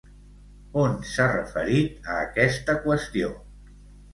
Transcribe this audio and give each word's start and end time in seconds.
On 0.83 0.95
s'ha 1.09 1.27
referit 1.33 2.09
a 2.15 2.17
aquesta 2.23 2.77
qüestió? 2.87 3.31